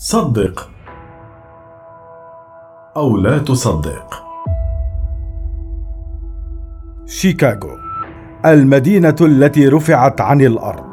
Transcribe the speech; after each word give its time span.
صدق 0.00 0.70
أو 2.96 3.16
لا 3.16 3.38
تصدق. 3.38 4.24
شيكاغو 7.06 7.70
المدينة 8.46 9.16
التي 9.20 9.68
رفعت 9.68 10.20
عن 10.20 10.40
الأرض. 10.40 10.84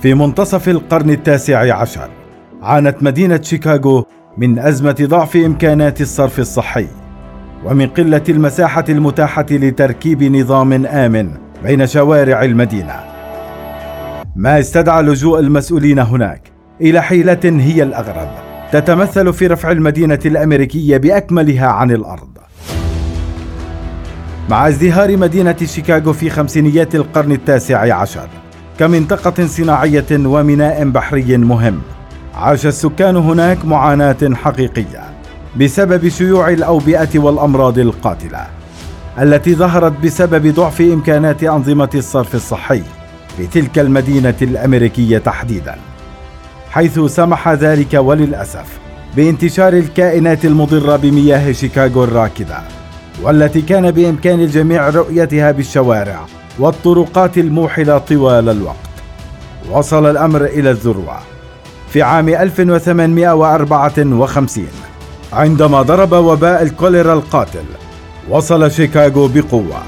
في 0.00 0.14
منتصف 0.14 0.68
القرن 0.68 1.10
التاسع 1.10 1.74
عشر 1.74 2.10
عانت 2.62 3.02
مدينة 3.02 3.42
شيكاغو 3.42 4.04
من 4.38 4.58
أزمة 4.58 4.96
ضعف 5.02 5.36
إمكانات 5.36 6.00
الصرف 6.00 6.38
الصحي 6.38 6.86
ومن 7.64 7.86
قلة 7.86 8.24
المساحة 8.28 8.84
المتاحة 8.88 9.46
لتركيب 9.50 10.22
نظام 10.22 10.86
آمن 10.86 11.30
بين 11.62 11.86
شوارع 11.86 12.42
المدينة. 12.42 13.00
ما 14.36 14.58
استدعى 14.58 15.02
لجوء 15.02 15.40
المسؤولين 15.40 15.98
هناك 15.98 16.55
إلى 16.80 17.02
حيلة 17.02 17.40
هي 17.44 17.82
الأغرب 17.82 18.28
تتمثل 18.72 19.32
في 19.32 19.46
رفع 19.46 19.70
المدينة 19.70 20.18
الأمريكية 20.26 20.96
بأكملها 20.96 21.66
عن 21.66 21.90
الأرض. 21.90 22.28
مع 24.50 24.68
ازدهار 24.68 25.16
مدينة 25.16 25.56
شيكاغو 25.64 26.12
في 26.12 26.30
خمسينيات 26.30 26.94
القرن 26.94 27.32
التاسع 27.32 27.94
عشر 27.94 28.28
كمنطقة 28.78 29.46
صناعية 29.46 30.06
وميناء 30.12 30.84
بحري 30.84 31.36
مهم 31.36 31.80
عاش 32.34 32.66
السكان 32.66 33.16
هناك 33.16 33.64
معاناة 33.64 34.34
حقيقية 34.34 35.04
بسبب 35.56 36.08
شيوع 36.08 36.48
الأوبئة 36.48 37.18
والأمراض 37.18 37.78
القاتلة 37.78 38.46
التي 39.18 39.54
ظهرت 39.54 39.92
بسبب 40.04 40.54
ضعف 40.54 40.80
إمكانات 40.80 41.44
أنظمة 41.44 41.90
الصرف 41.94 42.34
الصحي 42.34 42.82
في 43.36 43.46
تلك 43.46 43.78
المدينة 43.78 44.34
الأمريكية 44.42 45.18
تحديدا. 45.18 45.74
حيث 46.76 47.00
سمح 47.00 47.48
ذلك 47.48 47.94
وللأسف 47.94 48.78
بانتشار 49.16 49.72
الكائنات 49.72 50.44
المضرة 50.44 50.96
بمياه 50.96 51.52
شيكاغو 51.52 52.04
الراكدة 52.04 52.58
والتي 53.22 53.62
كان 53.62 53.90
بإمكان 53.90 54.40
الجميع 54.40 54.88
رؤيتها 54.88 55.52
بالشوارع 55.52 56.20
والطرقات 56.58 57.38
الموحلة 57.38 57.98
طوال 57.98 58.48
الوقت. 58.48 58.76
وصل 59.70 60.10
الأمر 60.10 60.44
إلى 60.44 60.70
الذروة 60.70 61.18
في 61.88 62.02
عام 62.02 62.28
1854 62.28 64.66
عندما 65.32 65.82
ضرب 65.82 66.12
وباء 66.12 66.62
الكوليرا 66.62 67.12
القاتل 67.12 67.64
وصل 68.30 68.70
شيكاغو 68.70 69.28
بقوة. 69.28 69.82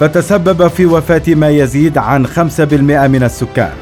فتسبب 0.00 0.68
في 0.68 0.86
وفاة 0.86 1.34
ما 1.34 1.50
يزيد 1.50 1.98
عن 1.98 2.26
5% 2.26 3.06
من 3.06 3.22
السكان. 3.22 3.81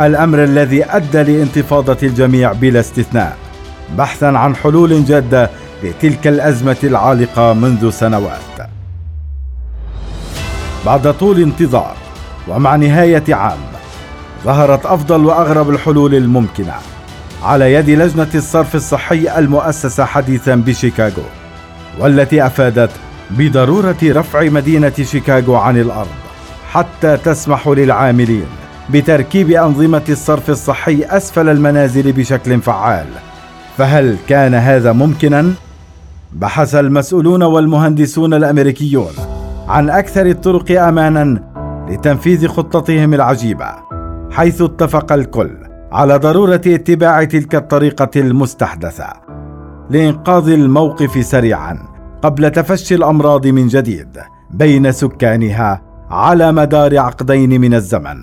الأمر 0.00 0.44
الذي 0.44 0.84
أدى 0.84 1.22
لانتفاضة 1.22 1.96
الجميع 2.02 2.52
بلا 2.52 2.80
استثناء 2.80 3.36
بحثا 3.98 4.26
عن 4.26 4.56
حلول 4.56 5.04
جادة 5.04 5.50
لتلك 5.82 6.26
الأزمة 6.26 6.76
العالقة 6.84 7.52
منذ 7.52 7.90
سنوات. 7.90 8.38
بعد 10.86 11.14
طول 11.14 11.42
انتظار 11.42 11.96
ومع 12.48 12.76
نهاية 12.76 13.34
عام 13.34 13.58
ظهرت 14.44 14.86
أفضل 14.86 15.24
وأغرب 15.24 15.70
الحلول 15.70 16.14
الممكنة 16.14 16.74
على 17.42 17.72
يد 17.72 17.90
لجنة 17.90 18.28
الصرف 18.34 18.74
الصحي 18.74 19.38
المؤسسة 19.38 20.04
حديثا 20.04 20.54
بشيكاغو 20.54 21.22
والتي 21.98 22.46
أفادت 22.46 22.90
بضرورة 23.30 23.96
رفع 24.02 24.42
مدينة 24.42 24.92
شيكاغو 25.02 25.56
عن 25.56 25.76
الأرض 25.76 26.08
حتى 26.72 27.16
تسمح 27.16 27.68
للعاملين 27.68 28.46
بتركيب 28.92 29.50
أنظمة 29.50 30.02
الصرف 30.08 30.50
الصحي 30.50 31.04
أسفل 31.04 31.48
المنازل 31.48 32.12
بشكل 32.12 32.60
فعال. 32.60 33.06
فهل 33.76 34.16
كان 34.28 34.54
هذا 34.54 34.92
ممكنا؟ 34.92 35.52
بحث 36.32 36.74
المسؤولون 36.74 37.42
والمهندسون 37.42 38.34
الأمريكيون 38.34 39.12
عن 39.68 39.90
أكثر 39.90 40.26
الطرق 40.26 40.82
امانا 40.82 41.42
لتنفيذ 41.88 42.48
خطتهم 42.48 43.14
العجيبة 43.14 43.68
حيث 44.30 44.62
اتفق 44.62 45.12
الكل 45.12 45.50
على 45.92 46.16
ضرورة 46.16 46.60
اتباع 46.66 47.24
تلك 47.24 47.54
الطريقة 47.54 48.10
المستحدثة 48.16 49.12
لإنقاذ 49.90 50.48
الموقف 50.48 51.26
سريعا 51.26 51.78
قبل 52.22 52.50
تفشي 52.50 52.94
الأمراض 52.94 53.46
من 53.46 53.68
جديد 53.68 54.18
بين 54.50 54.92
سكانها 54.92 55.82
على 56.10 56.52
مدار 56.52 56.98
عقدين 56.98 57.60
من 57.60 57.74
الزمن. 57.74 58.16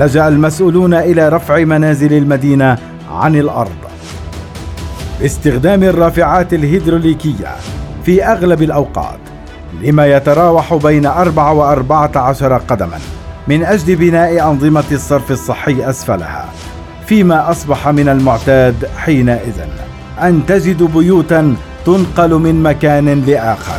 لجأ 0.00 0.28
المسؤولون 0.28 0.94
إلى 0.94 1.28
رفع 1.28 1.64
منازل 1.64 2.12
المدينة 2.12 2.78
عن 3.12 3.36
الأرض. 3.36 3.70
باستخدام 5.20 5.82
الرافعات 5.82 6.54
الهيدروليكية 6.54 7.56
في 8.04 8.24
أغلب 8.24 8.62
الأوقات 8.62 9.18
لما 9.82 10.06
يتراوح 10.06 10.74
بين 10.74 11.06
أربعة 11.06 11.52
وأربعة 11.52 12.10
عشر 12.16 12.56
قدما 12.56 12.98
من 13.48 13.64
أجل 13.64 13.96
بناء 13.96 14.50
أنظمة 14.50 14.84
الصرف 14.92 15.30
الصحي 15.30 15.90
أسفلها 15.90 16.48
فيما 17.06 17.50
أصبح 17.50 17.88
من 17.88 18.08
المعتاد 18.08 18.74
حينئذ. 18.96 19.60
أن 20.22 20.46
تجد 20.46 20.82
بيوتا 20.82 21.56
تنقل 21.86 22.34
من 22.34 22.62
مكان 22.62 23.24
لآخر. 23.26 23.78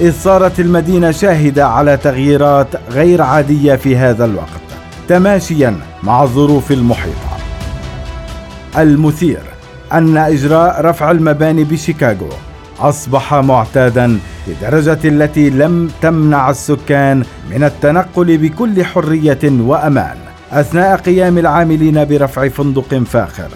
إذ 0.00 0.12
صارت 0.12 0.60
المدينة 0.60 1.10
شاهدة 1.10 1.66
على 1.66 1.96
تغييرات 1.96 2.68
غير 2.90 3.22
عادية 3.22 3.74
في 3.74 3.96
هذا 3.96 4.24
الوقت. 4.24 4.63
تماشيا 5.08 5.76
مع 6.02 6.22
الظروف 6.22 6.72
المحيطة. 6.72 7.36
المثير 8.78 9.42
أن 9.92 10.16
إجراء 10.16 10.80
رفع 10.80 11.10
المباني 11.10 11.64
بشيكاغو 11.64 12.28
أصبح 12.80 13.34
معتادا 13.34 14.18
لدرجة 14.48 14.98
التي 15.04 15.50
لم 15.50 15.90
تمنع 16.02 16.50
السكان 16.50 17.24
من 17.50 17.64
التنقل 17.64 18.38
بكل 18.38 18.84
حرية 18.84 19.38
وأمان 19.44 20.16
أثناء 20.52 20.96
قيام 20.96 21.38
العاملين 21.38 22.04
برفع 22.04 22.48
فندق 22.48 22.94
فاخر 22.94 23.48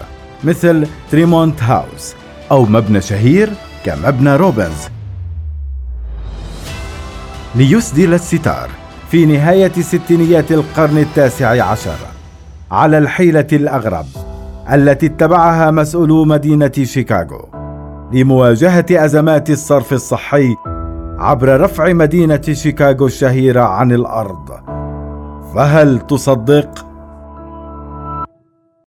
مثل 0.43 0.87
تريمونت 1.11 1.63
هاوس 1.63 2.13
أو 2.51 2.65
مبنى 2.65 3.01
شهير 3.01 3.49
كمبنى 3.85 4.35
روبنز 4.35 4.87
ليسدل 7.55 8.13
الستار. 8.13 8.78
في 9.11 9.25
نهاية 9.25 9.71
ستينيات 9.71 10.51
القرن 10.51 10.97
التاسع 10.97 11.63
عشر 11.63 11.97
على 12.71 12.97
الحيلة 12.97 13.47
الأغرب 13.53 14.05
التي 14.73 15.05
اتبعها 15.05 15.71
مسؤولو 15.71 16.25
مدينة 16.25 16.71
شيكاغو 16.83 17.49
لمواجهة 18.13 18.85
أزمات 18.91 19.49
الصرف 19.49 19.93
الصحي 19.93 20.55
عبر 21.19 21.61
رفع 21.61 21.93
مدينة 21.93 22.41
شيكاغو 22.51 23.05
الشهيرة 23.05 23.61
عن 23.61 23.91
الأرض 23.91 24.49
فهل 25.55 25.99
تصدق؟ 25.99 26.88